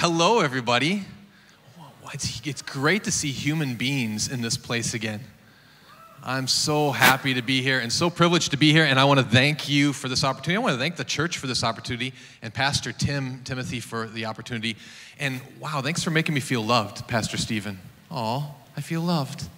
[0.00, 1.02] Hello, everybody.
[2.14, 5.18] It's, great to see human beings in this place again.
[6.22, 9.18] I'm so happy to be here and so privileged to be here, and I want
[9.18, 10.54] to thank you for this opportunity.
[10.54, 14.26] I want to thank the church for this opportunity and Pastor Tim Timothy for the
[14.26, 14.76] opportunity.
[15.18, 17.80] And wow, thanks for making me feel loved, Pastor Stephen.
[18.08, 19.48] Oh, I feel loved.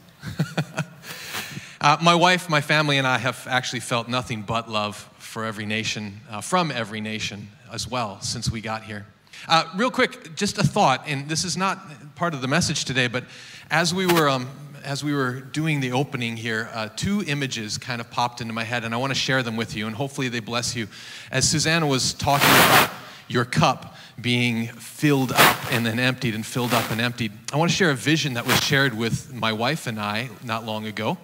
[1.83, 5.67] uh, my wife, my family, and I have actually felt nothing but love for every
[5.67, 9.05] nation, uh, from every nation as well, since we got here.
[9.49, 11.79] Uh, real quick, just a thought, and this is not
[12.15, 13.25] part of the message today, but
[13.71, 14.49] as we were um,
[14.85, 18.65] as we were doing the opening here, uh, two images kind of popped into my
[18.65, 20.89] head, and I want to share them with you, and hopefully they bless you.
[21.31, 22.91] As Susanna was talking about
[23.29, 27.71] your cup being filled up and then emptied and filled up and emptied, I want
[27.71, 31.19] to share a vision that was shared with my wife and I not long ago.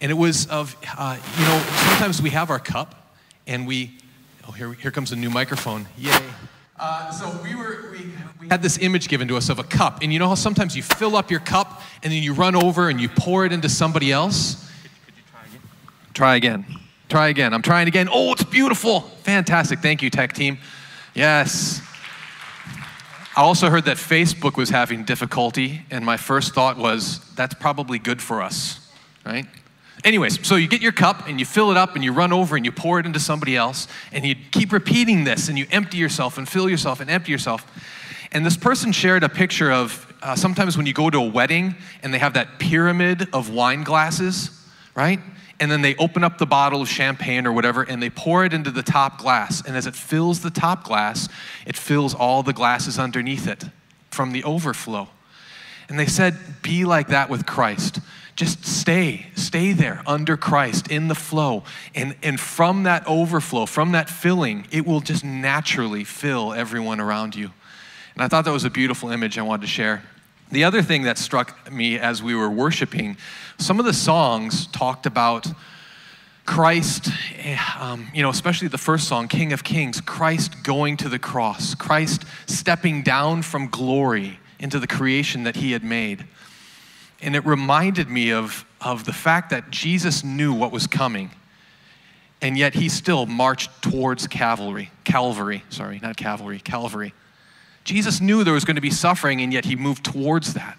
[0.00, 1.58] And it was of, uh, you know,
[1.88, 3.96] sometimes we have our cup and we,
[4.48, 5.86] oh, here, here comes a new microphone.
[5.96, 6.18] Yay.
[6.76, 8.10] Uh, so we were we,
[8.40, 10.76] we had this image given to us of a cup, and you know how sometimes
[10.76, 13.68] you fill up your cup and then you run over and you pour it into
[13.68, 14.70] somebody else.
[14.82, 15.60] Could, could you try again?
[16.14, 16.80] Try again.
[17.08, 17.54] Try again.
[17.54, 18.08] I'm trying again.
[18.10, 19.00] Oh, it's beautiful.
[19.22, 19.80] Fantastic.
[19.80, 20.58] Thank you, tech team.
[21.14, 21.80] Yes.
[23.36, 27.98] I also heard that Facebook was having difficulty, and my first thought was that's probably
[27.98, 28.92] good for us,
[29.26, 29.46] right?
[30.04, 32.56] Anyways, so you get your cup and you fill it up and you run over
[32.56, 35.96] and you pour it into somebody else and you keep repeating this and you empty
[35.96, 37.66] yourself and fill yourself and empty yourself.
[38.30, 41.76] And this person shared a picture of uh, sometimes when you go to a wedding
[42.02, 44.50] and they have that pyramid of wine glasses,
[44.94, 45.20] right?
[45.58, 48.52] And then they open up the bottle of champagne or whatever and they pour it
[48.52, 49.62] into the top glass.
[49.66, 51.30] And as it fills the top glass,
[51.66, 53.64] it fills all the glasses underneath it
[54.10, 55.08] from the overflow.
[55.88, 58.00] And they said, be like that with Christ.
[58.36, 61.62] Just stay, stay there under Christ in the flow.
[61.94, 67.36] And, and from that overflow, from that filling, it will just naturally fill everyone around
[67.36, 67.50] you.
[68.14, 70.02] And I thought that was a beautiful image I wanted to share.
[70.50, 73.16] The other thing that struck me as we were worshiping,
[73.58, 75.46] some of the songs talked about
[76.44, 77.08] Christ,
[77.80, 81.74] um, you know, especially the first song, King of Kings, Christ going to the cross,
[81.74, 86.26] Christ stepping down from glory into the creation that he had made.
[87.24, 91.30] And it reminded me of, of the fact that Jesus knew what was coming,
[92.42, 94.90] and yet he still marched towards Calvary.
[95.04, 97.14] Calvary, sorry, not cavalry, Calvary.
[97.84, 100.76] Jesus knew there was going to be suffering, and yet he moved towards that.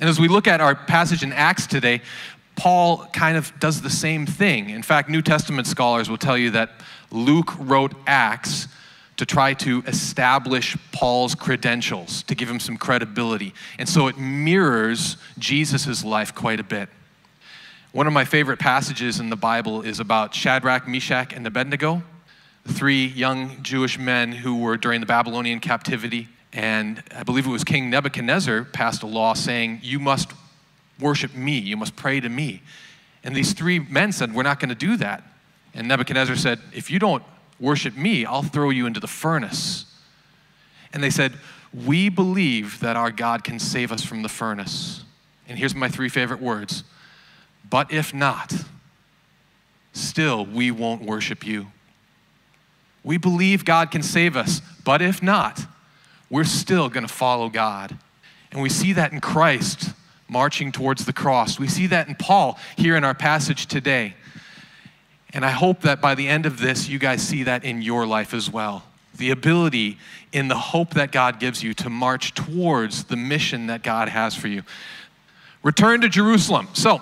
[0.00, 2.00] And as we look at our passage in Acts today,
[2.56, 4.70] Paul kind of does the same thing.
[4.70, 6.70] In fact, New Testament scholars will tell you that
[7.10, 8.66] Luke wrote Acts
[9.22, 13.54] to try to establish Paul's credentials, to give him some credibility.
[13.78, 16.88] And so it mirrors Jesus' life quite a bit.
[17.92, 22.02] One of my favorite passages in the Bible is about Shadrach, Meshach, and Abednego,
[22.66, 26.28] three young Jewish men who were during the Babylonian captivity.
[26.52, 30.32] And I believe it was King Nebuchadnezzar passed a law saying, You must
[30.98, 32.60] worship me, you must pray to me.
[33.22, 35.22] And these three men said, We're not going to do that.
[35.74, 37.22] And Nebuchadnezzar said, If you don't
[37.62, 39.86] worship me, I'll throw you into the furnace.
[40.92, 41.32] And they said,
[41.72, 45.04] We believe that our God can save us from the furnace.
[45.48, 46.84] And here's my three favorite words
[47.70, 48.52] But if not,
[49.94, 51.68] still we won't worship you.
[53.04, 55.66] We believe God can save us, but if not,
[56.30, 57.96] we're still going to follow God.
[58.52, 59.90] And we see that in Christ
[60.28, 61.58] marching towards the cross.
[61.58, 64.14] We see that in Paul here in our passage today.
[65.32, 68.06] And I hope that by the end of this, you guys see that in your
[68.06, 68.84] life as well.
[69.16, 69.98] The ability
[70.32, 74.34] in the hope that God gives you to march towards the mission that God has
[74.34, 74.62] for you.
[75.62, 76.68] Return to Jerusalem.
[76.72, 77.00] So,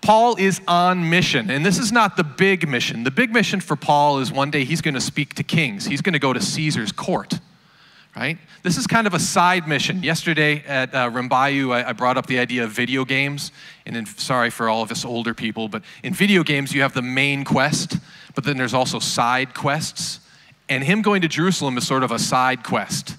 [0.00, 3.04] Paul is on mission, and this is not the big mission.
[3.04, 6.02] The big mission for Paul is one day he's going to speak to kings, he's
[6.02, 7.38] going to go to Caesar's court
[8.16, 8.38] right?
[8.62, 10.02] This is kind of a side mission.
[10.02, 13.50] Yesterday at uh, Rambayu, I, I, brought up the idea of video games.
[13.86, 16.94] And in, sorry for all of us older people, but in video games, you have
[16.94, 17.98] the main quest,
[18.34, 20.20] but then there's also side quests.
[20.68, 23.16] And him going to Jerusalem is sort of a side quest.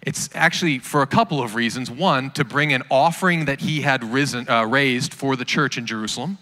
[0.00, 1.90] It's actually for a couple of reasons.
[1.90, 5.86] One, to bring an offering that he had risen, uh, raised for the church in
[5.86, 6.38] Jerusalem.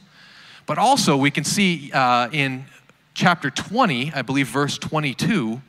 [0.66, 2.64] But also, we can see uh, in
[3.12, 5.60] chapter 20, I believe verse 22,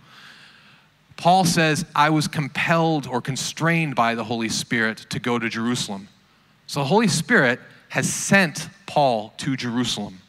[1.22, 6.08] Paul says, I was compelled or constrained by the Holy Spirit to go to Jerusalem.
[6.66, 7.60] So the Holy Spirit
[7.90, 10.20] has sent Paul to Jerusalem.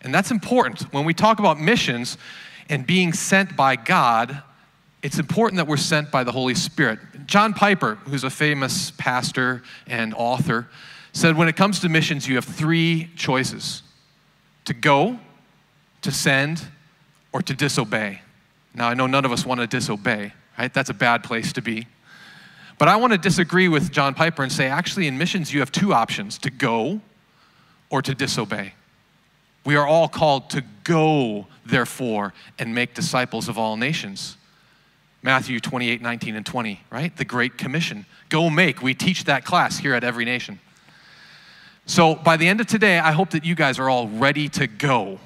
[0.00, 0.82] And that's important.
[0.92, 2.18] When we talk about missions
[2.68, 4.40] and being sent by God,
[5.02, 7.00] it's important that we're sent by the Holy Spirit.
[7.26, 10.68] John Piper, who's a famous pastor and author,
[11.12, 13.82] said when it comes to missions, you have three choices
[14.66, 15.18] to go,
[16.02, 16.64] to send,
[17.32, 18.20] or to disobey.
[18.74, 20.72] Now, I know none of us want to disobey, right?
[20.72, 21.86] That's a bad place to be.
[22.78, 25.70] But I want to disagree with John Piper and say actually, in missions, you have
[25.70, 27.00] two options to go
[27.90, 28.74] or to disobey.
[29.64, 34.36] We are all called to go, therefore, and make disciples of all nations.
[35.22, 37.16] Matthew 28, 19, and 20, right?
[37.16, 38.06] The Great Commission.
[38.28, 38.82] Go make.
[38.82, 40.58] We teach that class here at Every Nation.
[41.86, 44.66] So by the end of today, I hope that you guys are all ready to
[44.66, 45.20] go,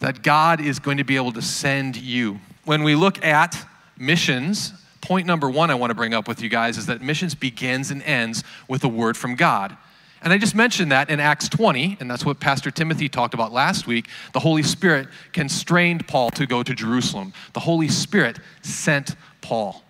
[0.00, 2.40] that God is going to be able to send you.
[2.64, 3.66] When we look at
[3.98, 7.34] missions, point number one I want to bring up with you guys is that missions
[7.34, 9.76] begins and ends with a word from God.
[10.22, 13.52] And I just mentioned that in Acts 20, and that's what Pastor Timothy talked about
[13.52, 14.06] last week.
[14.34, 17.32] The Holy Spirit constrained Paul to go to Jerusalem.
[17.54, 19.82] The Holy Spirit sent Paul.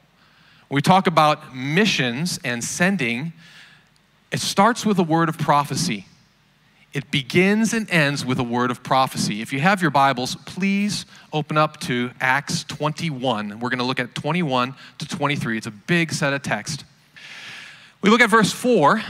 [0.69, 3.33] When we talk about missions and sending,
[4.31, 6.07] it starts with a word of prophecy.
[6.93, 9.43] It begins and ends with a word of prophecy.
[9.43, 13.61] If you have your Bibles, please open up to Acts 21.
[13.61, 15.57] We're going to look at 21 to 23.
[15.57, 16.85] It's a big set of text.
[18.03, 19.03] We look at verse 4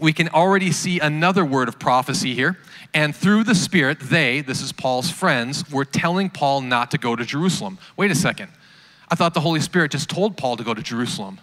[0.00, 2.58] we can already see another word of prophecy here.
[2.94, 7.16] And through the Spirit, they, this is Paul's friends, were telling Paul not to go
[7.16, 7.78] to Jerusalem.
[7.96, 8.50] Wait a second.
[9.10, 11.40] I thought the Holy Spirit just told Paul to go to Jerusalem.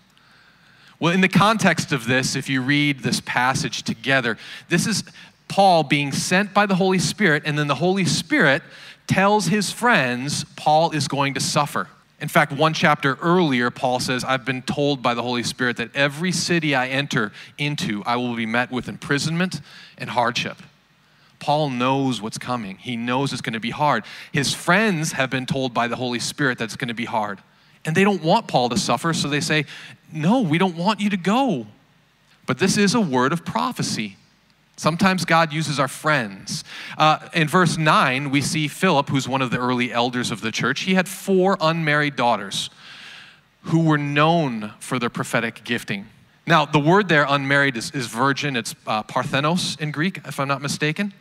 [0.99, 4.37] Well, in the context of this, if you read this passage together,
[4.69, 5.03] this is
[5.47, 8.63] Paul being sent by the Holy Spirit, and then the Holy Spirit
[9.07, 11.87] tells his friends Paul is going to suffer.
[12.21, 15.93] In fact, one chapter earlier, Paul says, I've been told by the Holy Spirit that
[15.95, 19.59] every city I enter into, I will be met with imprisonment
[19.97, 20.57] and hardship.
[21.39, 22.77] Paul knows what's coming.
[22.77, 24.05] He knows it's going to be hard.
[24.31, 27.39] His friends have been told by the Holy Spirit that it's going to be hard.
[27.83, 29.65] And they don't want Paul to suffer, so they say,
[30.11, 31.67] No, we don't want you to go.
[32.45, 34.17] But this is a word of prophecy.
[34.77, 36.63] Sometimes God uses our friends.
[36.97, 40.51] Uh, in verse 9, we see Philip, who's one of the early elders of the
[40.51, 40.81] church.
[40.81, 42.69] He had four unmarried daughters
[43.63, 46.07] who were known for their prophetic gifting.
[46.45, 48.55] Now, the word there, unmarried, is, is virgin.
[48.55, 51.13] It's uh, parthenos in Greek, if I'm not mistaken.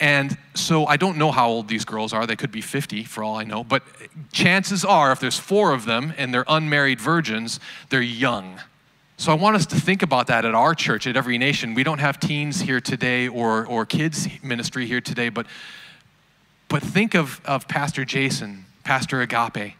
[0.00, 2.26] And so I don't know how old these girls are.
[2.26, 3.62] They could be 50 for all I know.
[3.62, 3.82] But
[4.32, 7.60] chances are, if there's four of them and they're unmarried virgins,
[7.90, 8.58] they're young.
[9.18, 11.74] So I want us to think about that at our church, at every nation.
[11.74, 15.44] We don't have teens here today or, or kids ministry here today, but,
[16.68, 19.74] but think of, of Pastor Jason, Pastor Agape,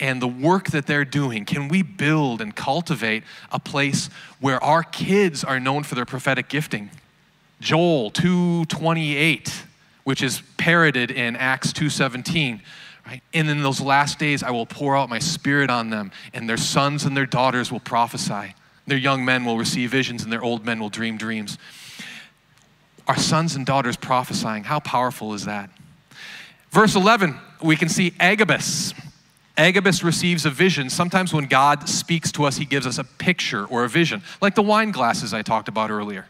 [0.00, 1.44] and the work that they're doing.
[1.44, 4.08] Can we build and cultivate a place
[4.40, 6.90] where our kids are known for their prophetic gifting?
[7.60, 9.64] Joel 228,
[10.04, 12.60] which is parroted in Acts 217.
[13.06, 13.22] Right?
[13.32, 16.56] And in those last days, I will pour out my spirit on them, and their
[16.56, 18.54] sons and their daughters will prophesy.
[18.86, 21.58] Their young men will receive visions and their old men will dream dreams.
[23.08, 25.70] Our sons and daughters prophesying, how powerful is that?
[26.70, 28.92] Verse 11, we can see Agabus.
[29.56, 30.90] Agabus receives a vision.
[30.90, 34.54] Sometimes when God speaks to us, he gives us a picture or a vision, like
[34.54, 36.26] the wine glasses I talked about earlier.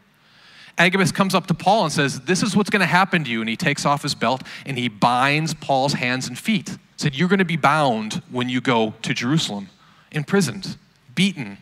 [0.79, 3.41] Agabus comes up to Paul and says, This is what's going to happen to you.
[3.41, 6.69] And he takes off his belt and he binds Paul's hands and feet.
[6.69, 9.71] He Said, You're going to be bound when you go to Jerusalem,
[10.13, 10.77] imprisoned,
[11.15, 11.59] beaten,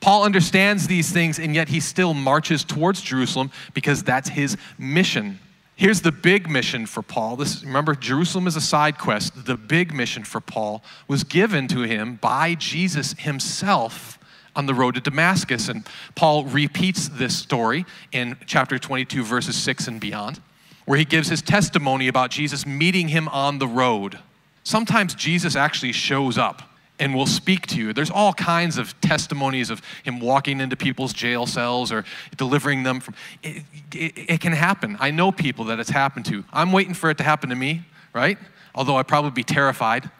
[0.00, 5.40] Paul understands these things, and yet he still marches towards Jerusalem because that's his mission.
[5.74, 7.36] Here's the big mission for Paul.
[7.36, 9.46] This, remember, Jerusalem is a side quest.
[9.46, 14.17] The big mission for Paul was given to him by Jesus himself
[14.58, 15.68] on the road to Damascus.
[15.68, 20.40] And Paul repeats this story in chapter 22, verses 6 and beyond,
[20.84, 24.18] where he gives his testimony about Jesus meeting him on the road.
[24.64, 26.62] Sometimes Jesus actually shows up
[26.98, 27.92] and will speak to you.
[27.92, 32.04] There's all kinds of testimonies of him walking into people's jail cells or
[32.36, 33.14] delivering them from.
[33.44, 33.62] It,
[33.94, 34.96] it, it, can happen.
[34.98, 36.44] I know people that it's happened to.
[36.52, 37.82] I'm waiting for it to happen to me,
[38.12, 38.36] right?
[38.74, 40.10] Although I'd probably be terrified.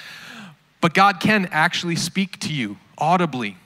[0.82, 3.56] but God can actually speak to you audibly.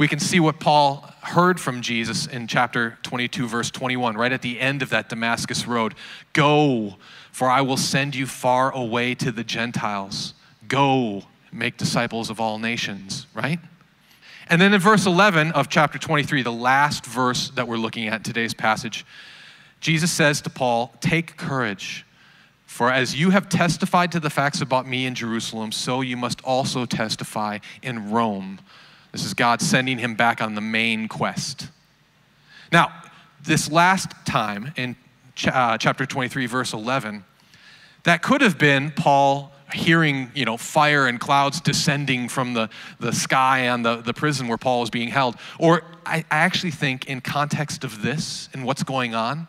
[0.00, 4.40] We can see what Paul heard from Jesus in chapter 22, verse 21, right at
[4.40, 5.94] the end of that Damascus road.
[6.32, 6.96] Go,
[7.32, 10.32] for I will send you far away to the Gentiles.
[10.68, 13.60] Go, make disciples of all nations, right?
[14.48, 18.24] And then in verse 11 of chapter 23, the last verse that we're looking at
[18.24, 19.04] today's passage,
[19.80, 22.06] Jesus says to Paul, Take courage,
[22.64, 26.40] for as you have testified to the facts about me in Jerusalem, so you must
[26.42, 28.60] also testify in Rome.
[29.12, 31.68] This is God sending him back on the main quest.
[32.72, 32.92] Now,
[33.42, 34.96] this last time in
[35.34, 37.24] ch- uh, chapter 23, verse 11,
[38.04, 43.12] that could have been Paul hearing you know fire and clouds descending from the, the
[43.12, 47.06] sky on the, the prison where paul was being held or I, I actually think
[47.06, 49.48] in context of this and what's going on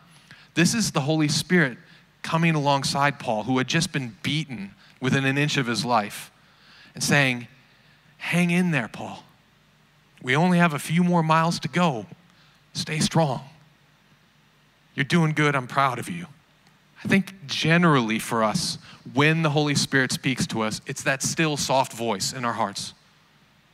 [0.54, 1.78] this is the holy spirit
[2.22, 6.30] coming alongside paul who had just been beaten within an inch of his life
[6.94, 7.48] and saying
[8.18, 9.24] hang in there paul
[10.22, 12.06] We only have a few more miles to go.
[12.72, 13.42] Stay strong.
[14.94, 15.54] You're doing good.
[15.56, 16.26] I'm proud of you.
[17.04, 18.78] I think generally for us,
[19.12, 22.94] when the Holy Spirit speaks to us, it's that still, soft voice in our hearts,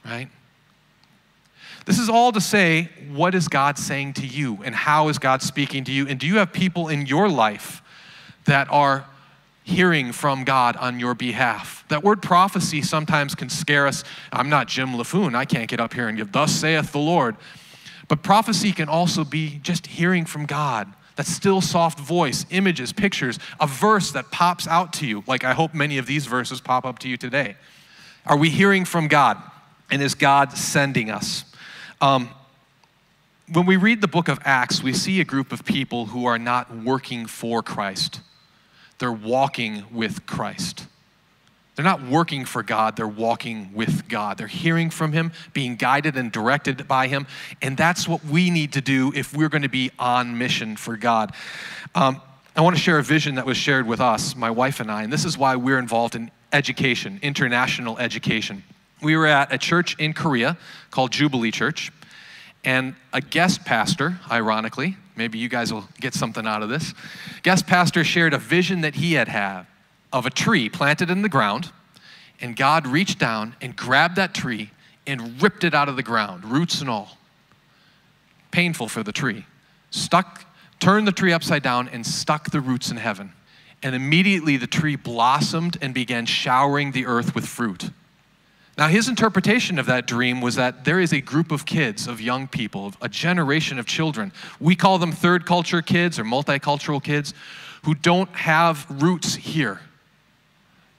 [0.05, 0.29] right?
[1.85, 5.43] This is all to say, what is God saying to you and how is God
[5.43, 6.07] speaking to you?
[6.07, 7.83] And do you have people in your life
[8.45, 9.07] that are
[9.69, 11.85] hearing from God on your behalf?
[11.89, 14.03] That word prophecy sometimes can scare us.
[14.33, 15.35] I'm not Jim Laffoon.
[15.35, 17.37] I can't get up here and give, Thus saith the Lord.
[18.09, 23.39] But prophecy can also be just hearing from God that still soft voice, images, pictures,
[23.61, 26.87] a verse that pops out to you, like I hope many of these verses pop
[26.87, 27.57] up to you today.
[28.25, 29.37] Are we hearing from God?
[29.91, 31.45] And is God sending us?
[32.01, 32.31] Um,
[33.53, 36.39] when we read the book of Acts, we see a group of people who are
[36.39, 38.21] not working for Christ,
[38.99, 40.87] they're walking with Christ.
[41.79, 44.37] They're not working for God, they're walking with God.
[44.37, 47.29] They're hearing from Him, being guided and directed by Him.
[47.63, 50.97] And that's what we need to do if we're going to be on mission for
[50.97, 51.33] God.
[51.95, 52.21] Um,
[52.57, 55.05] I want to share a vision that was shared with us, my wife and I,
[55.05, 58.65] and this is why we're involved in education, international education.
[59.01, 60.59] We were at a church in Korea
[60.91, 61.93] called Jubilee Church,
[62.65, 66.95] and a guest pastor, ironically, maybe you guys will get something out of this,
[67.43, 69.65] guest pastor shared a vision that he had had
[70.13, 71.71] of a tree planted in the ground,
[72.41, 74.71] and God reached down and grabbed that tree
[75.07, 77.19] and ripped it out of the ground, roots and all.
[78.51, 79.47] Painful for the tree.
[79.91, 80.45] Stuck,
[80.79, 83.33] turned the tree upside down and stuck the roots in heaven.
[83.83, 87.91] And immediately the tree blossomed and began showering the earth with fruit.
[88.79, 92.21] Now, his interpretation of that dream was that there is a group of kids, of
[92.21, 94.33] young people, a generation of children.
[94.61, 97.35] We call them third culture kids or multicultural kids
[97.85, 99.81] who don't have roots here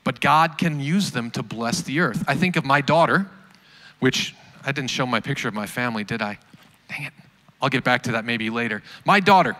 [0.09, 2.23] but God can use them to bless the earth.
[2.27, 3.29] I think of my daughter,
[3.99, 6.39] which I didn't show my picture of my family, did I?
[6.89, 7.13] Dang it.
[7.61, 8.81] I'll get back to that maybe later.
[9.05, 9.55] My daughter.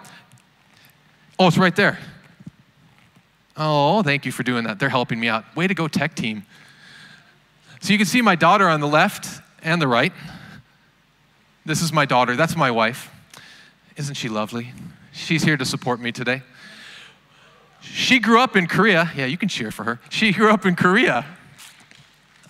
[1.38, 2.00] Oh, it's right there.
[3.58, 4.80] Oh, thank you for doing that.
[4.80, 5.44] They're helping me out.
[5.56, 6.46] Way to go, tech team.
[7.80, 10.14] So you can see my daughter on the left and the right.
[11.66, 12.36] This is my daughter.
[12.36, 13.12] That's my wife.
[13.96, 14.74] Isn't she lovely?
[15.12, 16.42] She's here to support me today.
[17.82, 19.12] She grew up in Korea.
[19.16, 20.00] Yeah, you can cheer for her.
[20.10, 21.26] She grew up in Korea,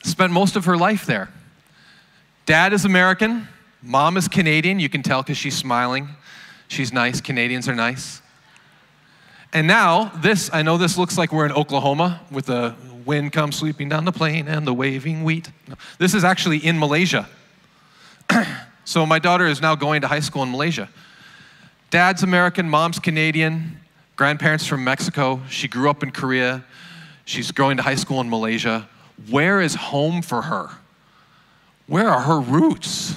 [0.04, 1.30] spent most of her life there.
[2.46, 3.48] Dad is American,
[3.82, 4.80] mom is Canadian.
[4.80, 6.10] You can tell because she's smiling.
[6.68, 7.22] She's nice.
[7.22, 8.22] Canadians are nice.
[9.54, 12.76] And now, this, I know this looks like we're in Oklahoma with the
[13.10, 15.50] wind comes sweeping down the plain and the waving wheat.
[15.98, 17.28] This is actually in Malaysia.
[18.86, 20.88] so my daughter is now going to high school in Malaysia.
[21.90, 23.80] Dad's American, mom's Canadian
[24.16, 25.42] grandparents from Mexico.
[25.50, 26.64] She grew up in Korea.
[27.26, 28.88] She's going to high school in Malaysia.
[29.30, 30.70] Where is home for her?
[31.88, 33.16] Where are her roots?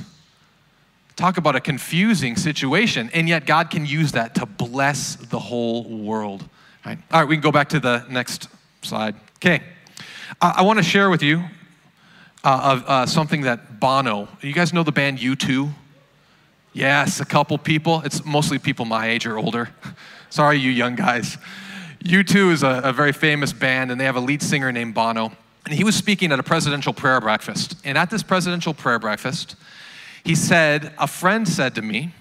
[1.16, 5.84] Talk about a confusing situation, and yet God can use that to bless the whole
[5.84, 6.42] world.
[6.42, 8.49] All right, All right we can go back to the next
[8.82, 9.16] slide.
[9.37, 9.61] Okay,
[10.41, 11.45] I want to share with you
[12.45, 15.71] uh, uh, something that Bono, you guys know the band U2?
[16.73, 18.01] Yes, a couple people.
[18.05, 19.71] It's mostly people my age or older.
[20.31, 21.37] Sorry, you young guys.
[22.05, 25.33] U2 is a, a very famous band, and they have a lead singer named Bono.
[25.65, 27.77] And he was speaking at a presidential prayer breakfast.
[27.85, 29.55] And at this presidential prayer breakfast,
[30.25, 32.15] he said, A friend said to me,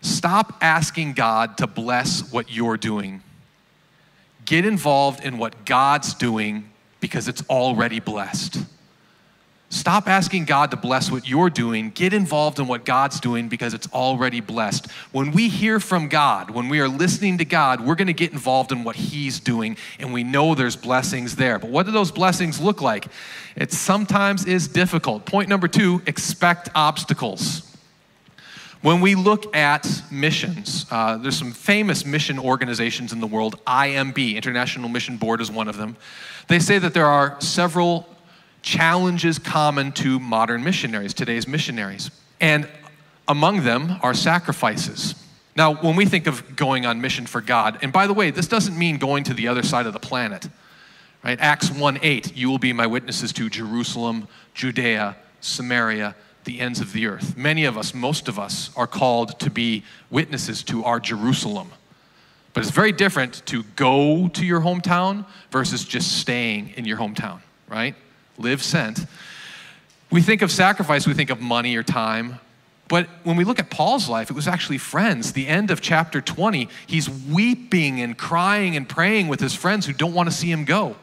[0.00, 3.22] Stop asking God to bless what you're doing.
[4.46, 6.69] Get involved in what God's doing
[7.00, 8.58] because it's already blessed.
[9.72, 11.90] Stop asking God to bless what you're doing.
[11.90, 14.90] Get involved in what God's doing because it's already blessed.
[15.12, 18.32] When we hear from God, when we are listening to God, we're going to get
[18.32, 21.60] involved in what He's doing, and we know there's blessings there.
[21.60, 23.06] But what do those blessings look like?
[23.54, 25.24] It sometimes is difficult.
[25.24, 27.69] Point number two expect obstacles.
[28.82, 33.62] When we look at missions, uh, there's some famous mission organizations in the world.
[33.66, 35.98] IMB, International Mission Board, is one of them.
[36.48, 38.08] They say that there are several
[38.62, 42.10] challenges common to modern missionaries, today's missionaries.
[42.40, 42.66] And
[43.28, 45.14] among them are sacrifices.
[45.56, 48.46] Now, when we think of going on mission for God, and by the way, this
[48.48, 50.48] doesn't mean going to the other side of the planet.
[51.22, 51.38] Right?
[51.38, 56.92] Acts 1 8, you will be my witnesses to Jerusalem, Judea, Samaria, the ends of
[56.92, 57.36] the earth.
[57.36, 61.70] Many of us, most of us, are called to be witnesses to our Jerusalem.
[62.52, 67.40] But it's very different to go to your hometown versus just staying in your hometown,
[67.68, 67.94] right?
[68.40, 69.06] live sent.
[70.10, 72.40] We think of sacrifice, we think of money or time.
[72.88, 75.32] But when we look at Paul's life, it was actually friends.
[75.32, 79.92] The end of chapter 20, he's weeping and crying and praying with his friends who
[79.92, 80.96] don't want to see him go.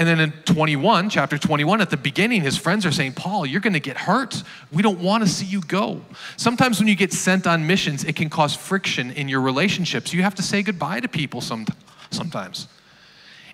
[0.00, 3.60] And then in 21, chapter 21, at the beginning, his friends are saying, Paul, you're
[3.60, 4.42] going to get hurt.
[4.72, 6.00] We don't want to see you go.
[6.38, 10.14] Sometimes when you get sent on missions, it can cause friction in your relationships.
[10.14, 11.66] You have to say goodbye to people some,
[12.10, 12.66] sometimes.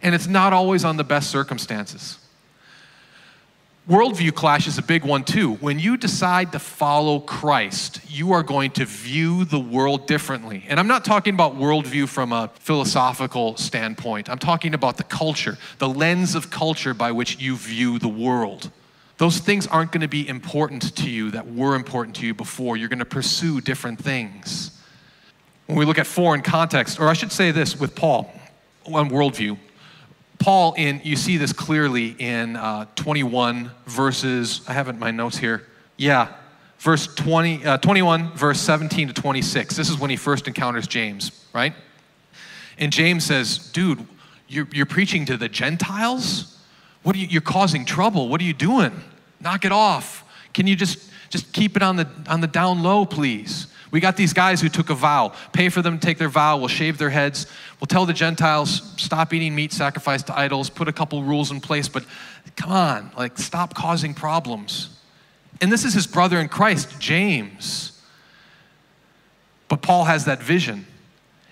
[0.03, 2.17] And it's not always on the best circumstances.
[3.89, 5.55] Worldview clash is a big one too.
[5.55, 10.65] When you decide to follow Christ, you are going to view the world differently.
[10.67, 15.57] And I'm not talking about worldview from a philosophical standpoint, I'm talking about the culture,
[15.79, 18.73] the lens of culture by which you view the world.
[19.19, 22.77] Those things aren't going to be important to you that were important to you before.
[22.77, 24.83] You're going to pursue different things.
[25.67, 28.33] When we look at foreign context, or I should say this with Paul
[28.85, 29.59] on worldview,
[30.47, 34.61] Paul, in you see this clearly in uh, 21 verses.
[34.69, 35.67] I have it in my notes here.
[35.97, 36.35] Yeah,
[36.79, 39.75] verse 20, uh, 21, verse 17 to 26.
[39.75, 41.75] This is when he first encounters James, right?
[42.79, 44.07] And James says, "Dude,
[44.47, 46.57] you're, you're preaching to the Gentiles.
[47.03, 47.27] What are you?
[47.27, 48.29] You're causing trouble.
[48.29, 48.93] What are you doing?
[49.41, 50.23] Knock it off.
[50.55, 54.17] Can you just just keep it on the on the down low, please?" We got
[54.17, 55.33] these guys who took a vow.
[55.53, 56.59] Pay for them to take their vow.
[56.59, 57.47] We'll shave their heads.
[57.81, 61.61] We'll tell the Gentiles, stop eating meat sacrificed to idols, put a couple rules in
[61.61, 62.05] place, but
[62.57, 64.91] come on, like, stop causing problems.
[65.61, 68.03] And this is his brother in Christ, James.
[69.69, 70.87] But Paul has that vision.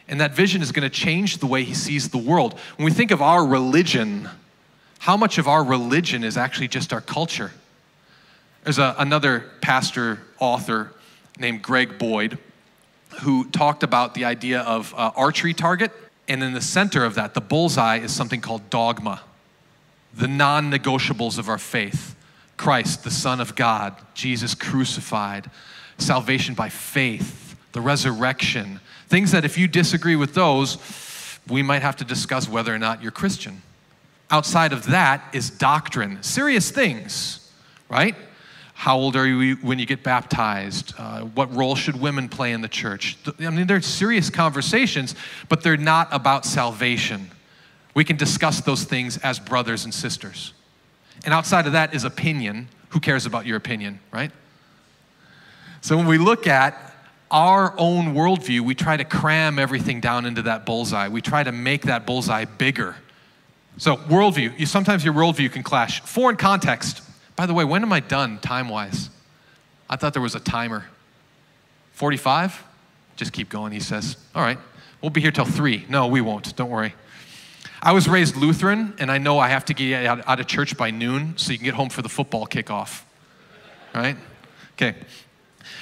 [0.09, 2.59] And that vision is going to change the way he sees the world.
[2.77, 4.29] When we think of our religion,
[4.99, 7.53] how much of our religion is actually just our culture?
[8.65, 10.93] There's a, another pastor, author,
[11.39, 12.39] named Greg Boyd
[13.23, 15.93] who talked about the idea of uh, archery target.
[16.27, 19.23] And in the center of that, the bullseye is something called dogma,
[20.15, 22.17] the non negotiables of our faith
[22.57, 25.51] Christ, the Son of God, Jesus crucified,
[25.99, 28.81] salvation by faith, the resurrection.
[29.09, 30.79] Things that if you disagree with those,
[31.49, 33.61] we might have to discuss whether or not you're Christian.
[34.31, 37.53] Outside of that is doctrine, serious things,
[37.91, 38.15] right?
[38.85, 40.93] How old are you when you get baptized?
[40.99, 43.17] Uh, what role should women play in the church?
[43.41, 45.15] I mean, they're serious conversations,
[45.49, 47.31] but they're not about salvation.
[47.95, 50.53] We can discuss those things as brothers and sisters.
[51.25, 52.69] And outside of that is opinion.
[52.91, 54.31] Who cares about your opinion, right?
[55.81, 56.95] So when we look at
[57.31, 61.09] our own worldview, we try to cram everything down into that bullseye.
[61.09, 62.97] We try to make that bullseye bigger.
[63.79, 66.03] So, worldview, you, sometimes your worldview can clash.
[66.03, 67.01] Foreign context,
[67.37, 69.11] by the way, when am I done time wise?
[69.89, 70.87] I thought there was a timer.
[71.93, 72.63] 45?
[73.17, 74.17] Just keep going, he says.
[74.35, 74.59] All right,
[75.01, 75.87] we'll be here till 3.
[75.89, 76.55] No, we won't.
[76.57, 76.95] Don't worry.
[77.83, 80.91] I was raised Lutheran, and I know I have to get out of church by
[80.91, 83.03] noon so you can get home for the football kickoff.
[83.95, 84.17] Right?
[84.73, 84.95] Okay.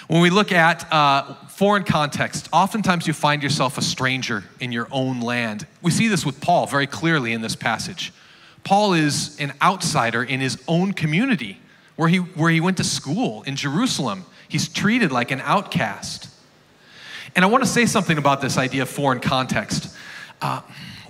[0.09, 4.89] When we look at uh, foreign context, oftentimes you find yourself a stranger in your
[4.91, 5.67] own land.
[5.81, 8.13] We see this with Paul very clearly in this passage.
[8.65, 11.61] Paul is an outsider in his own community
[11.97, 14.25] where he, where he went to school in Jerusalem.
[14.49, 16.29] He's treated like an outcast.
[17.35, 19.97] And I want to say something about this idea of foreign context.
[20.41, 20.61] Uh,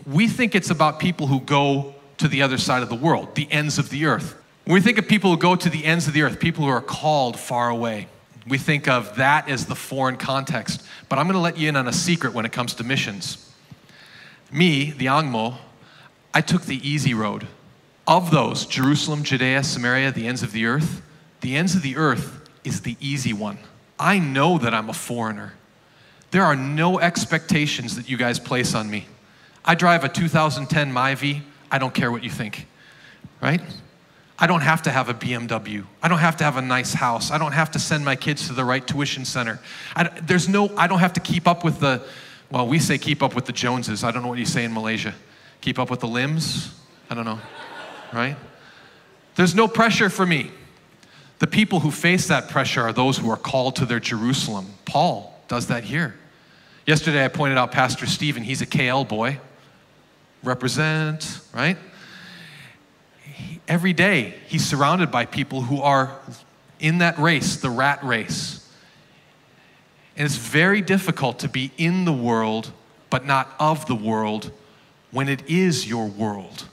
[0.07, 3.51] we think it's about people who go to the other side of the world, the
[3.51, 4.37] ends of the earth.
[4.65, 6.71] When we think of people who go to the ends of the earth, people who
[6.71, 8.07] are called far away,
[8.47, 10.83] we think of that as the foreign context.
[11.09, 13.51] But I'm going to let you in on a secret when it comes to missions.
[14.51, 15.57] Me, the Angmo,
[16.35, 17.47] I took the easy road.
[18.07, 21.03] Of those, Jerusalem, Judea, Samaria, the ends of the earth,
[21.41, 23.59] the ends of the earth is the easy one.
[23.99, 25.55] I know that I'm a foreigner.
[26.33, 29.07] There are no expectations that you guys place on me.
[29.65, 31.43] I drive a 2010 Myvi.
[31.71, 32.67] I don't care what you think,
[33.41, 33.61] right?
[34.39, 35.85] I don't have to have a BMW.
[36.03, 37.31] I don't have to have a nice house.
[37.31, 39.61] I don't have to send my kids to the right tuition center.
[39.95, 42.03] I, there's no, I don't have to keep up with the,
[42.51, 44.03] well, we say keep up with the Joneses.
[44.03, 45.15] I don't know what you say in Malaysia.
[45.63, 46.75] Keep up with the Lims?
[47.09, 47.39] I don't know,
[48.13, 48.37] right?
[49.37, 50.51] There's no pressure for me.
[51.39, 54.67] The people who face that pressure are those who are called to their Jerusalem.
[54.85, 56.17] Paul does that here.
[56.85, 59.39] Yesterday I pointed out Pastor Stephen, he's a KL boy.
[60.43, 61.79] Represent, right?
[63.23, 66.19] He, every day he's surrounded by people who are
[66.81, 68.69] in that race, the rat race.
[70.17, 72.73] And it's very difficult to be in the world,
[73.11, 74.51] but not of the world
[75.13, 76.67] when it is your world,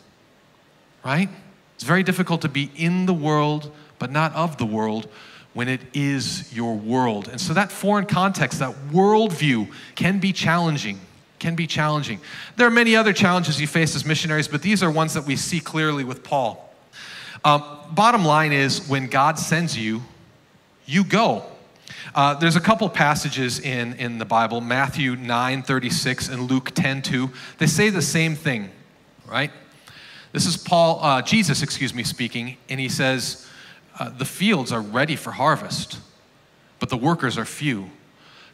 [1.05, 1.29] right?
[1.75, 5.07] It's very difficult to be in the world, but not of the world
[5.53, 7.27] when it is your world.
[7.27, 10.99] And so that foreign context, that worldview can be challenging.
[11.39, 12.19] Can be challenging.
[12.57, 15.35] There are many other challenges you face as missionaries, but these are ones that we
[15.35, 16.73] see clearly with Paul.
[17.45, 20.01] Um, bottom line is when God sends you,
[20.85, 21.45] you go.
[22.15, 27.01] Uh, there's a couple passages in, in the Bible, Matthew 9 36 and Luke 10
[27.01, 27.29] 2.
[27.57, 28.69] They say the same thing,
[29.27, 29.51] right?
[30.31, 33.47] This is Paul, uh, Jesus, excuse me, speaking, and he says,
[33.99, 35.99] uh, The fields are ready for harvest,
[36.79, 37.89] but the workers are few.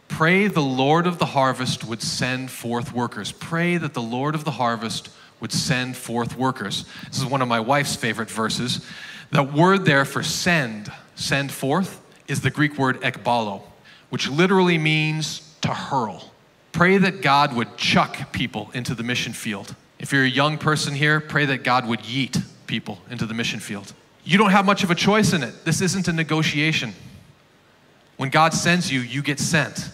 [0.08, 3.32] Pray the Lord of the harvest would send forth workers.
[3.32, 6.86] Pray that the Lord of the harvest would send forth workers.
[7.08, 8.86] This is one of my wife's favorite verses.
[9.32, 13.62] The word there for send, send forth, is the Greek word ekbalo,
[14.10, 16.32] which literally means to hurl.
[16.72, 19.76] Pray that God would chuck people into the mission field.
[20.00, 23.60] If you're a young person here, pray that God would yeet people into the mission
[23.60, 23.94] field.
[24.24, 25.66] You don't have much of a choice in it.
[25.66, 26.94] This isn't a negotiation.
[28.18, 29.90] When God sends you, you get sent.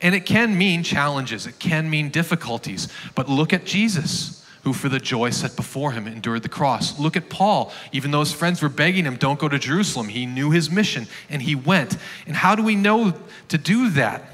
[0.00, 2.88] And it can mean challenges, it can mean difficulties.
[3.14, 4.35] But look at Jesus,
[4.66, 6.98] who for the joy set before him endured the cross.
[6.98, 7.72] Look at Paul.
[7.92, 11.06] Even though his friends were begging him, don't go to Jerusalem, he knew his mission
[11.30, 11.96] and he went.
[12.26, 13.14] And how do we know
[13.46, 14.24] to do that?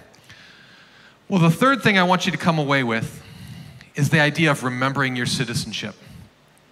[1.29, 3.23] Well, the third thing I want you to come away with
[3.95, 5.95] is the idea of remembering your citizenship.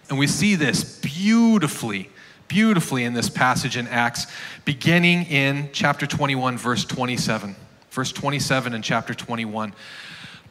[0.09, 2.09] And we see this beautifully,
[2.47, 4.25] beautifully in this passage in Acts,
[4.65, 7.55] beginning in chapter 21, verse 27
[7.91, 9.73] verse 27 in chapter 21.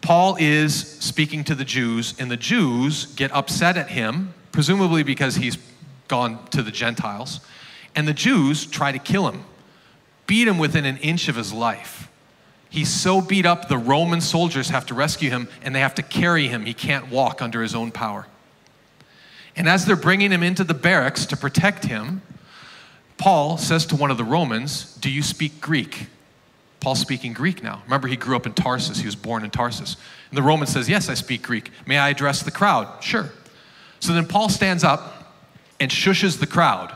[0.02, 5.36] Paul is speaking to the Jews, and the Jews get upset at him, presumably because
[5.36, 5.58] he's
[6.08, 7.40] gone to the Gentiles.
[7.94, 9.44] And the Jews try to kill him,
[10.26, 12.08] beat him within an inch of his life.
[12.70, 16.02] He's so beat up, the Roman soldiers have to rescue him and they have to
[16.02, 16.64] carry him.
[16.64, 18.28] He can't walk under his own power.
[19.56, 22.22] And as they're bringing him into the barracks to protect him,
[23.18, 26.06] Paul says to one of the Romans, Do you speak Greek?
[26.80, 27.82] Paul's speaking Greek now.
[27.84, 28.98] Remember, he grew up in Tarsus.
[28.98, 29.96] He was born in Tarsus.
[30.30, 31.70] And the Roman says, Yes, I speak Greek.
[31.86, 33.02] May I address the crowd?
[33.02, 33.30] Sure.
[34.00, 35.34] So then Paul stands up
[35.78, 36.92] and shushes the crowd,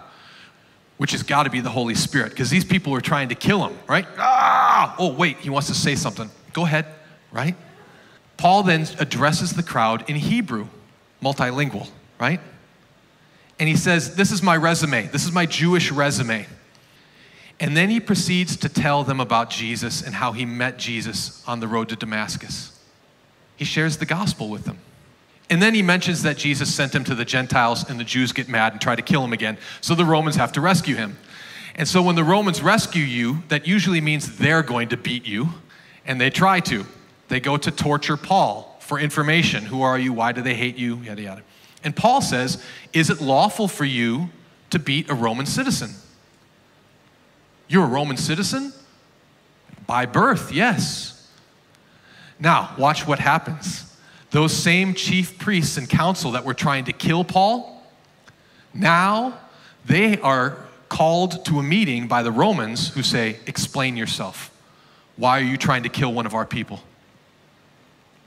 [0.97, 3.66] which has got to be the Holy Spirit, because these people were trying to kill
[3.66, 4.07] him, right?
[4.18, 4.94] Ah!
[4.99, 6.31] Oh, wait, he wants to say something.
[6.55, 6.87] Go ahead,
[7.31, 7.55] right?
[8.38, 10.68] Paul then addresses the crowd in Hebrew,
[11.23, 12.40] multilingual, right?
[13.59, 15.09] And he says, This is my resume.
[15.09, 16.47] This is my Jewish resume.
[17.60, 21.60] And then he proceeds to tell them about Jesus and how he met Jesus on
[21.60, 22.78] the road to Damascus.
[23.56, 24.78] He shares the gospel with them.
[25.50, 28.48] And then he mentions that Jesus sent him to the Gentiles and the Jews get
[28.48, 29.58] mad and try to kill him again.
[29.80, 31.16] So the Romans have to rescue him.
[31.76, 35.48] And so when the Romans rescue you, that usually means they're going to beat you,
[36.06, 36.86] and they try to.
[37.28, 39.64] They go to torture Paul for information.
[39.64, 40.12] Who are you?
[40.12, 40.96] Why do they hate you?
[40.98, 41.42] Yada, yada.
[41.82, 42.62] And Paul says,
[42.92, 44.30] Is it lawful for you
[44.70, 45.90] to beat a Roman citizen?
[47.68, 48.72] You're a Roman citizen?
[49.87, 51.31] By birth, yes.
[52.38, 53.96] Now, watch what happens.
[54.31, 57.83] Those same chief priests and council that were trying to kill Paul,
[58.72, 59.38] now
[59.85, 60.57] they are
[60.88, 64.50] called to a meeting by the Romans who say, Explain yourself.
[65.16, 66.81] Why are you trying to kill one of our people?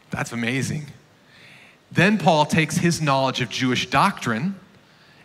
[0.09, 0.85] That's amazing.
[1.91, 4.55] Then Paul takes his knowledge of Jewish doctrine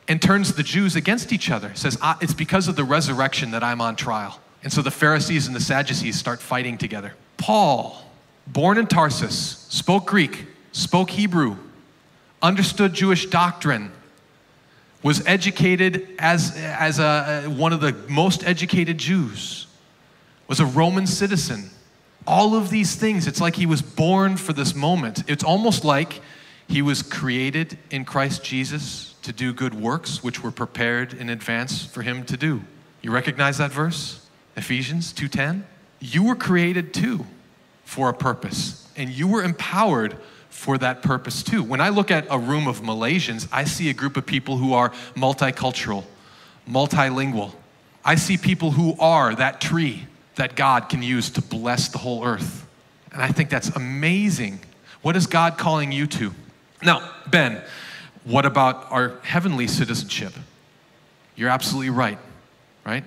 [0.08, 1.72] and turns the Jews against each other.
[1.74, 4.40] Says, ah, It's because of the resurrection that I'm on trial.
[4.62, 7.14] And so the Pharisees and the Sadducees start fighting together.
[7.36, 8.04] Paul,
[8.46, 11.56] born in Tarsus, spoke Greek, spoke Hebrew,
[12.40, 13.92] understood Jewish doctrine,
[15.02, 19.66] was educated as, as a, one of the most educated Jews,
[20.46, 21.70] was a Roman citizen.
[22.24, 25.24] All of these things, it's like he was born for this moment.
[25.26, 26.20] It's almost like
[26.68, 31.84] he was created in Christ Jesus to do good works which were prepared in advance
[31.84, 32.62] for him to do.
[33.02, 34.26] You recognize that verse?
[34.56, 35.64] Ephesians 2:10?
[36.00, 37.26] You were created too
[37.84, 40.16] for a purpose and you were empowered
[40.50, 41.62] for that purpose too.
[41.62, 44.74] When I look at a room of Malaysians, I see a group of people who
[44.74, 46.04] are multicultural,
[46.68, 47.52] multilingual.
[48.04, 50.06] I see people who are that tree
[50.36, 52.66] that God can use to bless the whole earth.
[53.12, 54.60] And I think that's amazing.
[55.02, 56.32] What is God calling you to?
[56.82, 57.62] Now, Ben,
[58.24, 60.32] what about our heavenly citizenship?
[61.34, 62.18] You're absolutely right,
[62.84, 63.04] right?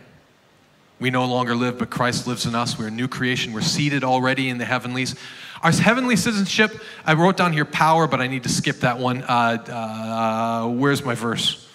[0.99, 2.80] We no longer live, but Christ lives in us.
[2.80, 3.54] We're a new creation.
[3.54, 5.15] We're seated already in the heavenlies.
[5.62, 9.23] Our heavenly citizenship, I wrote down here power, but I need to skip that one.
[9.23, 11.67] Uh, uh, where's my verse?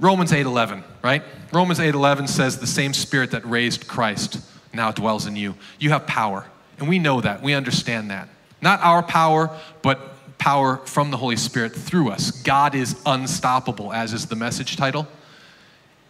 [0.00, 1.22] Romans 8:11, right?
[1.52, 4.40] Romans 8:11 says the same spirit that raised Christ
[4.72, 5.54] now dwells in you.
[5.78, 6.46] You have power,
[6.78, 7.42] and we know that.
[7.42, 8.28] We understand that.
[8.60, 9.50] Not our power,
[9.82, 10.11] but
[10.42, 12.32] power from the Holy Spirit through us.
[12.32, 15.06] God is unstoppable, as is the message title.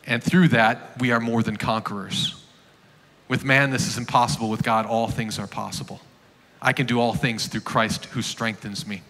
[0.06, 2.42] And through that, we are more than conquerors.
[3.28, 4.48] With man, this is impossible.
[4.48, 6.00] With God, all things are possible.
[6.62, 9.02] I can do all things through Christ who strengthens me.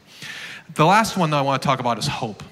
[0.74, 2.42] The last one that I want to talk about is hope.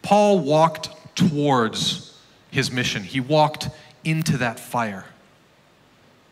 [0.00, 2.18] Paul walked towards
[2.50, 3.68] his mission, he walked
[4.02, 5.04] into that fire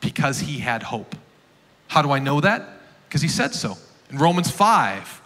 [0.00, 1.14] because he had hope.
[1.88, 2.66] How do I know that?
[3.06, 3.76] Because he said so.
[4.08, 5.20] In Romans 5,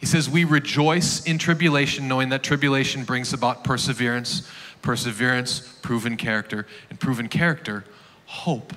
[0.00, 4.48] He says, We rejoice in tribulation, knowing that tribulation brings about perseverance,
[4.80, 7.84] perseverance, proven character, and proven character,
[8.24, 8.72] hope.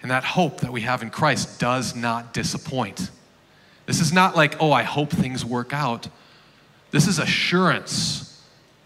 [0.00, 3.10] And that hope that we have in Christ does not disappoint.
[3.86, 6.08] This is not like, oh, I hope things work out.
[6.92, 8.40] This is assurance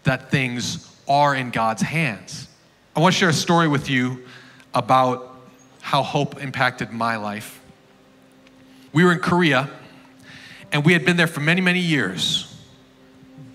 [0.05, 2.47] that things are in God's hands.
[2.95, 4.23] I want to share a story with you
[4.73, 5.37] about
[5.81, 7.61] how hope impacted my life.
[8.91, 9.69] We were in Korea
[10.73, 12.49] and we had been there for many, many years.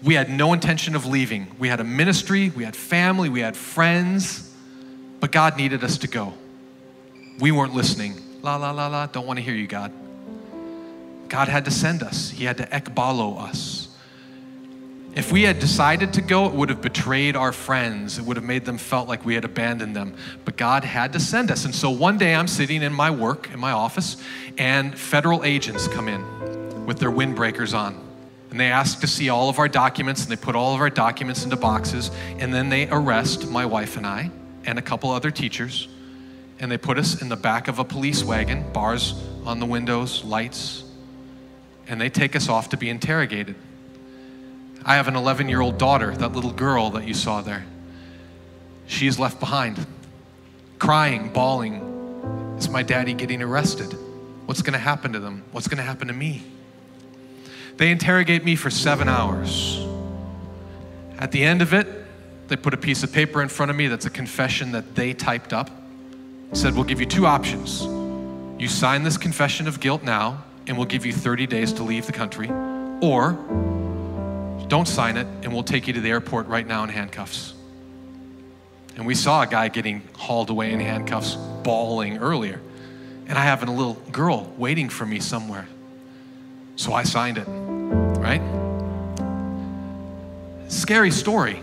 [0.05, 1.49] We had no intention of leaving.
[1.59, 4.55] We had a ministry, we had family, we had friends,
[5.19, 6.33] but God needed us to go.
[7.41, 8.23] We weren't listening.
[8.41, 9.93] La, la, la, la, don't want to hear you, God.
[11.29, 13.89] God had to send us, He had to ekbalo us.
[15.17, 18.19] If we had decided to go, it would have betrayed our friends.
[18.19, 20.15] It would have made them felt like we had abandoned them.
[20.45, 21.65] But God had to send us.
[21.65, 24.17] And so one day I'm sitting in my work, in my office,
[24.59, 26.58] and federal agents come in
[26.89, 27.95] with their windbreakers on.
[28.51, 30.89] And they ask to see all of our documents, and they put all of our
[30.89, 34.31] documents into boxes, and then they arrest my wife and I
[34.65, 35.87] and a couple other teachers,
[36.59, 40.25] and they put us in the back of a police wagon, bars on the windows,
[40.25, 40.83] lights,
[41.89, 43.55] and they take us off to be interrogated.
[44.83, 47.67] I have an 11 year old daughter, that little girl that you saw there.
[48.87, 49.87] She is left behind,
[50.79, 52.55] crying, bawling.
[52.57, 53.95] Is my daddy getting arrested?
[54.47, 55.45] What's going to happen to them?
[55.53, 56.45] What's going to happen to me?
[57.79, 59.79] They interrogate me for seven hours.
[61.17, 61.87] At the end of it,
[62.49, 65.15] they put a piece of paper in front of me that's a confession that they
[65.15, 65.71] typed up.
[66.55, 67.83] said, We'll give you two options.
[68.61, 72.07] You sign this confession of guilt now, and we'll give you 30 days to leave
[72.07, 72.51] the country,
[73.01, 73.33] or
[74.67, 77.55] don't sign it, and we'll take you to the airport right now in handcuffs.
[78.97, 82.61] And we saw a guy getting hauled away in handcuffs, bawling earlier.
[83.29, 85.69] And I have a little girl waiting for me somewhere.
[86.79, 87.45] So I signed it,
[88.21, 88.41] right?
[90.69, 91.61] Scary story.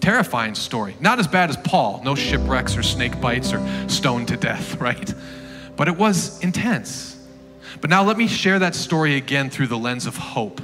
[0.00, 0.94] Terrifying story.
[1.00, 5.14] Not as bad as Paul, no shipwrecks or snake bites or stoned to death, right?
[5.74, 7.16] But it was intense.
[7.80, 10.60] But now let me share that story again through the lens of hope.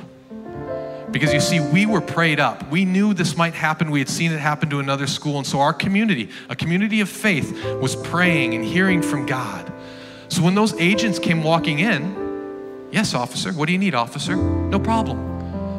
[1.10, 2.70] Because you see, we were prayed up.
[2.70, 3.90] We knew this might happen.
[3.90, 5.38] We had seen it happen to another school.
[5.38, 9.72] And so our community, a community of faith, was praying and hearing from God.
[10.28, 12.23] So when those agents came walking in,
[12.94, 13.52] Yes, officer.
[13.52, 14.36] What do you need, officer?
[14.36, 15.18] No problem.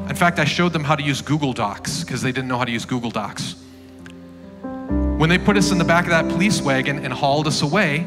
[0.10, 2.66] In fact, I showed them how to use Google Docs because they didn't know how
[2.66, 3.56] to use Google Docs.
[4.62, 8.00] When they put us in the back of that police wagon and hauled us away,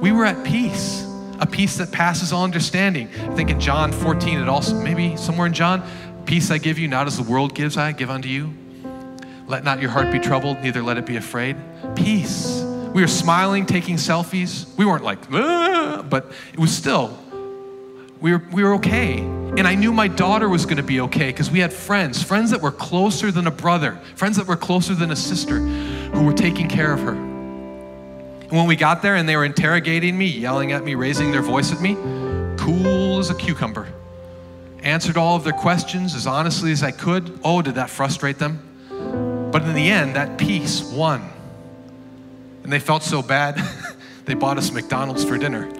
[0.00, 1.06] we were at peace,
[1.38, 3.08] a peace that passes all understanding.
[3.20, 5.88] I think in John 14, it also, maybe somewhere in John,
[6.26, 8.52] peace I give you, not as the world gives, I give unto you.
[9.46, 11.56] Let not your heart be troubled, neither let it be afraid.
[11.94, 12.62] Peace.
[12.92, 14.76] We were smiling, taking selfies.
[14.76, 17.16] We weren't like, ah, but it was still
[18.20, 19.18] we were, we were okay.
[19.18, 22.50] And I knew my daughter was going to be okay because we had friends, friends
[22.50, 26.32] that were closer than a brother, friends that were closer than a sister who were
[26.32, 27.12] taking care of her.
[27.14, 31.42] And when we got there and they were interrogating me, yelling at me, raising their
[31.42, 31.94] voice at me,
[32.56, 33.88] cool as a cucumber.
[34.82, 37.38] Answered all of their questions as honestly as I could.
[37.42, 38.66] Oh, did that frustrate them?
[39.52, 41.28] But in the end, that peace won.
[42.62, 43.60] And they felt so bad,
[44.26, 45.79] they bought us McDonald's for dinner.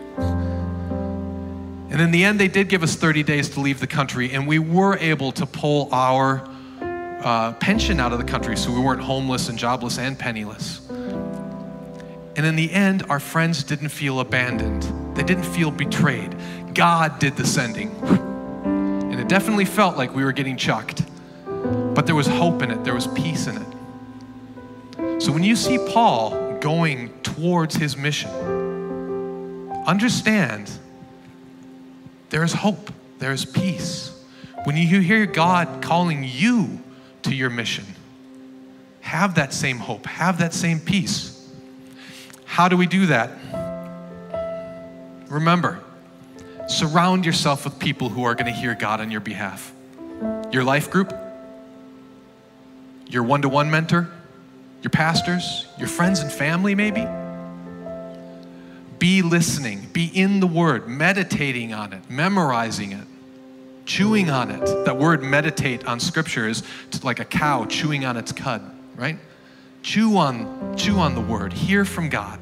[1.91, 4.47] And in the end, they did give us 30 days to leave the country, and
[4.47, 6.49] we were able to pull our
[6.81, 10.81] uh, pension out of the country so we weren't homeless and jobless and penniless.
[10.89, 14.85] And in the end, our friends didn't feel abandoned,
[15.17, 16.35] they didn't feel betrayed.
[16.75, 17.91] God did the sending.
[17.91, 21.03] And it definitely felt like we were getting chucked,
[21.45, 25.21] but there was hope in it, there was peace in it.
[25.21, 28.31] So when you see Paul going towards his mission,
[29.87, 30.71] understand
[32.31, 34.17] there is hope, there is peace.
[34.65, 36.81] When you hear God calling you
[37.23, 37.85] to your mission,
[39.01, 41.37] have that same hope, have that same peace.
[42.45, 43.31] How do we do that?
[45.29, 45.81] Remember,
[46.69, 49.73] surround yourself with people who are going to hear God on your behalf.
[50.51, 51.15] Your life group,
[53.09, 54.09] your one to one mentor,
[54.83, 57.07] your pastors, your friends and family, maybe
[59.01, 63.07] be listening, be in the Word, meditating on it, memorizing it,
[63.87, 64.85] chewing on it.
[64.85, 66.63] That word meditate on Scripture is
[67.03, 68.63] like a cow chewing on its cud,
[68.95, 69.19] right?
[69.83, 72.39] Chew on, chew on the Word, hear from God.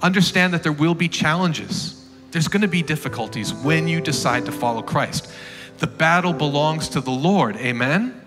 [0.00, 2.08] Understand that there will be challenges.
[2.30, 5.30] There's going to be difficulties when you decide to follow Christ.
[5.78, 8.20] The battle belongs to the Lord, amen?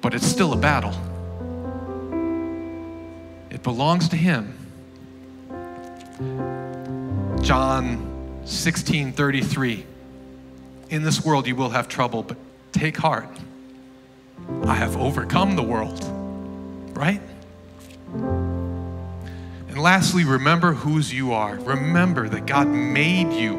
[0.00, 0.94] But it's still a battle.
[3.50, 4.55] It belongs to Him.
[7.46, 9.86] John 16 33.
[10.90, 12.36] In this world, you will have trouble, but
[12.72, 13.28] take heart.
[14.64, 16.02] I have overcome the world,
[16.96, 17.20] right?
[19.68, 21.54] And lastly, remember whose you are.
[21.54, 23.58] Remember that God made you.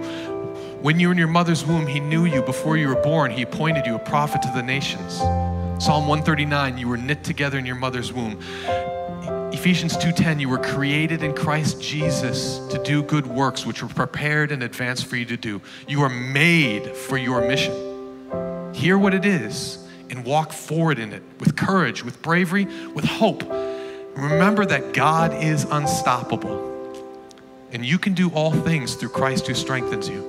[0.82, 2.42] When you were in your mother's womb, He knew you.
[2.42, 5.20] Before you were born, He appointed you a prophet to the nations.
[5.82, 8.38] Psalm 139, you were knit together in your mother's womb.
[9.68, 14.54] Ephesians 2:10 you were created in Christ Jesus to do good works which were prepared
[14.54, 15.62] in advance for you to do.
[15.90, 17.76] You are made for your mission.
[18.74, 23.44] Hear what it is and walk forward in it with courage, with bravery, with hope.
[24.16, 26.64] Remember that God is unstoppable.
[27.74, 30.24] And you can do all things through Christ who strengthens you.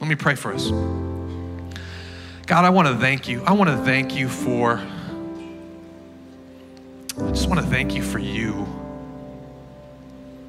[0.00, 0.70] Let me pray for us.
[2.46, 3.42] God, I want to thank you.
[3.44, 4.80] I want to thank you for
[7.22, 8.66] I just want to thank you for you.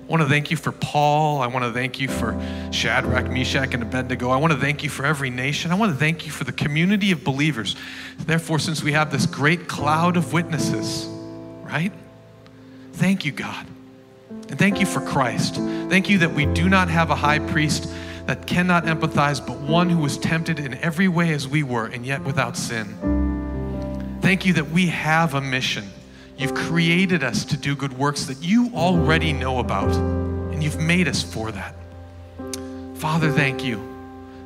[0.08, 1.42] I want to thank you for Paul.
[1.42, 2.40] I want to thank you for
[2.72, 4.30] Shadrach, Meshach, and Abednego.
[4.30, 5.72] I want to thank you for every nation.
[5.72, 7.76] I want to thank you for the community of believers.
[8.20, 11.08] Therefore, since we have this great cloud of witnesses,
[11.64, 11.92] right?
[12.94, 13.68] Thank you, God.
[14.30, 15.56] And thank you for Christ.
[15.56, 17.92] Thank you that we do not have a high priest
[18.28, 22.06] that cannot empathize, but one who was tempted in every way as we were, and
[22.06, 24.18] yet without sin.
[24.22, 25.90] Thank you that we have a mission
[26.42, 29.92] You've created us to do good works that you already know about,
[30.52, 31.76] and you've made us for that.
[32.96, 33.80] Father, thank you.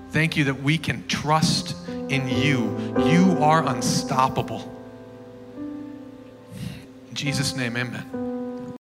[0.10, 1.74] Thank you that we can trust
[2.10, 2.94] in you.
[3.06, 4.70] You are unstoppable.
[7.10, 8.25] In Jesus' name, amen.